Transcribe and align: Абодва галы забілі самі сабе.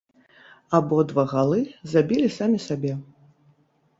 Абодва 0.77 1.23
галы 1.33 1.59
забілі 1.93 2.29
самі 2.37 2.59
сабе. 2.69 2.93